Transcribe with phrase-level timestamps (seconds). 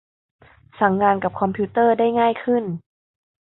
[0.79, 2.63] สั่งงานกับคอมพิวเตอร์ได้ง่ายขึ้น